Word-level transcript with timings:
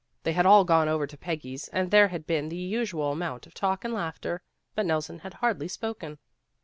They 0.23 0.33
had 0.33 0.47
all 0.47 0.65
gone 0.65 0.89
over 0.89 1.05
to 1.05 1.15
Peggy's, 1.15 1.67
and 1.67 1.91
there 1.91 2.07
had 2.07 2.25
been 2.25 2.49
the 2.49 2.55
usual 2.57 3.11
amount 3.11 3.45
of 3.45 3.53
talk 3.53 3.85
and 3.85 3.93
laughter, 3.93 4.41
but 4.73 4.87
Nelson 4.87 5.19
had 5.19 5.35
hardly 5.35 5.67
spoken. 5.67 6.17